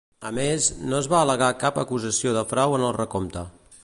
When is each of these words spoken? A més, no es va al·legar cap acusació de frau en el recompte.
A 0.27 0.29
més, 0.35 0.69
no 0.93 1.01
es 1.01 1.09
va 1.11 1.19
al·legar 1.25 1.49
cap 1.65 1.77
acusació 1.83 2.33
de 2.39 2.43
frau 2.55 2.77
en 2.79 2.87
el 2.89 2.95
recompte. 3.01 3.45